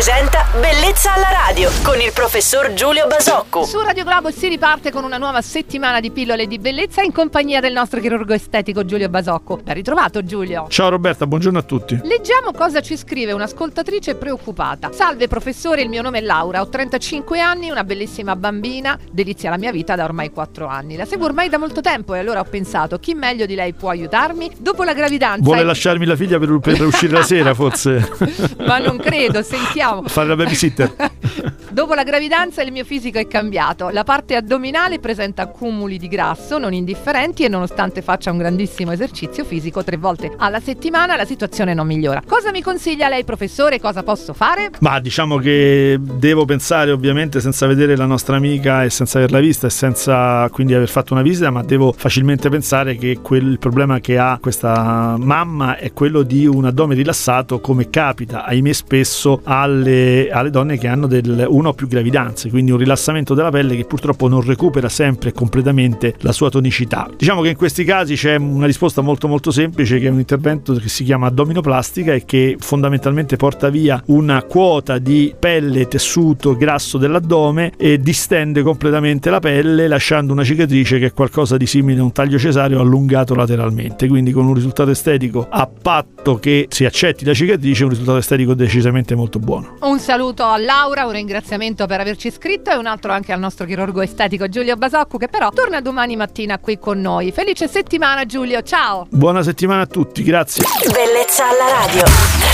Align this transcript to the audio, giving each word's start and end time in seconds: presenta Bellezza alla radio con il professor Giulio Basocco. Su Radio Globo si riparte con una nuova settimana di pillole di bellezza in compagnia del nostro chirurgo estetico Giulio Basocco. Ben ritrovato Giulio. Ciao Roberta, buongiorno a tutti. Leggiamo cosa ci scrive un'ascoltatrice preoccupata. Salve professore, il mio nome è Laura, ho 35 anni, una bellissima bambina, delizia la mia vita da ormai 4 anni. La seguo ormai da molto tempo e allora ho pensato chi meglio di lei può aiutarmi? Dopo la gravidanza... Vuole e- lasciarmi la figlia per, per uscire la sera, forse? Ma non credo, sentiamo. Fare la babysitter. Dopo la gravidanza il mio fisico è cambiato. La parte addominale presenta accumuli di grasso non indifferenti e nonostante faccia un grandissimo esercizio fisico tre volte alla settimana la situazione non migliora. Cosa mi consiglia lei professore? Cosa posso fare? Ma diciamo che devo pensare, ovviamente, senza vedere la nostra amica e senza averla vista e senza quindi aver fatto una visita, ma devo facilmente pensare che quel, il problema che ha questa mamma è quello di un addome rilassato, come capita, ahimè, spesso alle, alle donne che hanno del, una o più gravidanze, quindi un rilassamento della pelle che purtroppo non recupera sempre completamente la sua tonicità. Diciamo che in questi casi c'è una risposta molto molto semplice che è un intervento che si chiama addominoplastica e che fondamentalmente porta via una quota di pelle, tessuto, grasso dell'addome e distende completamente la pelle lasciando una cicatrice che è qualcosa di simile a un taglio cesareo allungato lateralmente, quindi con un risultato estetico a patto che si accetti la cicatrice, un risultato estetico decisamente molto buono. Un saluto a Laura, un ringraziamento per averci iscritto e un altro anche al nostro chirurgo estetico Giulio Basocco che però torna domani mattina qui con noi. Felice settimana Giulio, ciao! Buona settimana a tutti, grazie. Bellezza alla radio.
presenta 0.00 0.46
Bellezza 0.58 1.12
alla 1.12 1.28
radio 1.30 1.70
con 1.82 2.00
il 2.00 2.10
professor 2.14 2.72
Giulio 2.72 3.06
Basocco. 3.06 3.64
Su 3.64 3.80
Radio 3.80 4.02
Globo 4.02 4.30
si 4.30 4.48
riparte 4.48 4.90
con 4.90 5.04
una 5.04 5.18
nuova 5.18 5.42
settimana 5.42 6.00
di 6.00 6.10
pillole 6.10 6.46
di 6.46 6.58
bellezza 6.58 7.02
in 7.02 7.12
compagnia 7.12 7.60
del 7.60 7.74
nostro 7.74 8.00
chirurgo 8.00 8.32
estetico 8.32 8.86
Giulio 8.86 9.10
Basocco. 9.10 9.58
Ben 9.62 9.74
ritrovato 9.74 10.24
Giulio. 10.24 10.66
Ciao 10.70 10.88
Roberta, 10.88 11.26
buongiorno 11.26 11.58
a 11.58 11.62
tutti. 11.62 12.00
Leggiamo 12.02 12.52
cosa 12.52 12.80
ci 12.80 12.96
scrive 12.96 13.32
un'ascoltatrice 13.32 14.14
preoccupata. 14.14 14.90
Salve 14.90 15.28
professore, 15.28 15.82
il 15.82 15.90
mio 15.90 16.00
nome 16.00 16.18
è 16.18 16.22
Laura, 16.22 16.62
ho 16.62 16.68
35 16.70 17.38
anni, 17.38 17.68
una 17.68 17.84
bellissima 17.84 18.34
bambina, 18.36 18.98
delizia 19.12 19.50
la 19.50 19.58
mia 19.58 19.70
vita 19.70 19.96
da 19.96 20.04
ormai 20.04 20.30
4 20.30 20.66
anni. 20.66 20.96
La 20.96 21.04
seguo 21.04 21.26
ormai 21.26 21.50
da 21.50 21.58
molto 21.58 21.82
tempo 21.82 22.14
e 22.14 22.20
allora 22.20 22.40
ho 22.40 22.44
pensato 22.44 22.98
chi 22.98 23.12
meglio 23.12 23.44
di 23.44 23.54
lei 23.54 23.74
può 23.74 23.90
aiutarmi? 23.90 24.50
Dopo 24.58 24.82
la 24.82 24.94
gravidanza... 24.94 25.44
Vuole 25.44 25.60
e- 25.60 25.64
lasciarmi 25.64 26.06
la 26.06 26.16
figlia 26.16 26.38
per, 26.38 26.58
per 26.58 26.80
uscire 26.86 27.12
la 27.12 27.22
sera, 27.22 27.52
forse? 27.52 28.08
Ma 28.66 28.78
non 28.78 28.96
credo, 28.96 29.42
sentiamo. 29.42 29.89
Fare 30.06 30.28
la 30.28 30.36
babysitter. 30.36 30.90
Dopo 31.72 31.94
la 31.94 32.02
gravidanza 32.02 32.62
il 32.62 32.72
mio 32.72 32.84
fisico 32.84 33.18
è 33.18 33.28
cambiato. 33.28 33.90
La 33.90 34.02
parte 34.02 34.34
addominale 34.34 34.98
presenta 34.98 35.42
accumuli 35.42 35.98
di 35.98 36.08
grasso 36.08 36.58
non 36.58 36.72
indifferenti 36.72 37.44
e 37.44 37.48
nonostante 37.48 38.02
faccia 38.02 38.32
un 38.32 38.38
grandissimo 38.38 38.90
esercizio 38.90 39.44
fisico 39.44 39.84
tre 39.84 39.96
volte 39.96 40.32
alla 40.36 40.58
settimana 40.58 41.14
la 41.14 41.24
situazione 41.24 41.72
non 41.72 41.86
migliora. 41.86 42.22
Cosa 42.26 42.50
mi 42.50 42.60
consiglia 42.60 43.08
lei 43.08 43.22
professore? 43.22 43.78
Cosa 43.78 44.02
posso 44.02 44.32
fare? 44.32 44.70
Ma 44.80 44.98
diciamo 44.98 45.36
che 45.36 45.96
devo 46.00 46.44
pensare, 46.44 46.90
ovviamente, 46.90 47.40
senza 47.40 47.68
vedere 47.68 47.96
la 47.96 48.06
nostra 48.06 48.34
amica 48.34 48.82
e 48.82 48.90
senza 48.90 49.18
averla 49.18 49.38
vista 49.38 49.68
e 49.68 49.70
senza 49.70 50.48
quindi 50.50 50.74
aver 50.74 50.88
fatto 50.88 51.12
una 51.12 51.22
visita, 51.22 51.50
ma 51.50 51.62
devo 51.62 51.94
facilmente 51.96 52.48
pensare 52.48 52.96
che 52.96 53.18
quel, 53.22 53.46
il 53.46 53.58
problema 53.60 54.00
che 54.00 54.18
ha 54.18 54.38
questa 54.40 55.14
mamma 55.16 55.76
è 55.76 55.92
quello 55.92 56.22
di 56.22 56.46
un 56.46 56.64
addome 56.64 56.96
rilassato, 56.96 57.60
come 57.60 57.90
capita, 57.90 58.44
ahimè, 58.44 58.72
spesso 58.72 59.40
alle, 59.44 60.30
alle 60.32 60.50
donne 60.50 60.76
che 60.76 60.88
hanno 60.88 61.06
del, 61.06 61.46
una 61.60 61.68
o 61.68 61.72
più 61.74 61.86
gravidanze, 61.86 62.48
quindi 62.50 62.72
un 62.72 62.78
rilassamento 62.78 63.34
della 63.34 63.50
pelle 63.50 63.76
che 63.76 63.84
purtroppo 63.84 64.28
non 64.28 64.40
recupera 64.40 64.88
sempre 64.88 65.32
completamente 65.32 66.14
la 66.20 66.32
sua 66.32 66.48
tonicità. 66.50 67.08
Diciamo 67.16 67.42
che 67.42 67.50
in 67.50 67.56
questi 67.56 67.84
casi 67.84 68.14
c'è 68.14 68.36
una 68.36 68.66
risposta 68.66 69.02
molto 69.02 69.28
molto 69.28 69.50
semplice 69.50 69.98
che 69.98 70.06
è 70.06 70.10
un 70.10 70.18
intervento 70.18 70.74
che 70.74 70.88
si 70.88 71.04
chiama 71.04 71.26
addominoplastica 71.26 72.14
e 72.14 72.24
che 72.24 72.56
fondamentalmente 72.58 73.36
porta 73.36 73.68
via 73.68 74.02
una 74.06 74.42
quota 74.42 74.98
di 74.98 75.34
pelle, 75.38 75.86
tessuto, 75.86 76.56
grasso 76.56 76.98
dell'addome 76.98 77.72
e 77.76 77.98
distende 77.98 78.62
completamente 78.62 79.30
la 79.30 79.40
pelle 79.40 79.86
lasciando 79.86 80.32
una 80.32 80.44
cicatrice 80.44 80.98
che 80.98 81.06
è 81.06 81.12
qualcosa 81.12 81.56
di 81.56 81.66
simile 81.66 82.00
a 82.00 82.04
un 82.04 82.12
taglio 82.12 82.38
cesareo 82.38 82.80
allungato 82.80 83.34
lateralmente, 83.34 84.08
quindi 84.08 84.32
con 84.32 84.46
un 84.46 84.54
risultato 84.54 84.90
estetico 84.90 85.46
a 85.48 85.66
patto 85.66 86.38
che 86.38 86.66
si 86.70 86.86
accetti 86.86 87.24
la 87.24 87.34
cicatrice, 87.34 87.84
un 87.84 87.90
risultato 87.90 88.18
estetico 88.18 88.54
decisamente 88.54 89.14
molto 89.14 89.38
buono. 89.38 89.76
Un 89.82 89.98
saluto 89.98 90.44
a 90.44 90.56
Laura, 90.56 91.04
un 91.04 91.12
ringraziamento 91.12 91.49
per 91.86 91.98
averci 91.98 92.28
iscritto 92.28 92.70
e 92.70 92.76
un 92.76 92.86
altro 92.86 93.12
anche 93.12 93.32
al 93.32 93.40
nostro 93.40 93.66
chirurgo 93.66 94.02
estetico 94.02 94.48
Giulio 94.48 94.76
Basocco 94.76 95.18
che 95.18 95.28
però 95.28 95.50
torna 95.50 95.80
domani 95.80 96.14
mattina 96.14 96.58
qui 96.58 96.78
con 96.78 97.00
noi. 97.00 97.32
Felice 97.32 97.66
settimana 97.66 98.24
Giulio, 98.24 98.62
ciao! 98.62 99.06
Buona 99.10 99.42
settimana 99.42 99.82
a 99.82 99.86
tutti, 99.86 100.22
grazie. 100.22 100.64
Bellezza 100.92 101.48
alla 101.48 101.84
radio. 101.86 102.49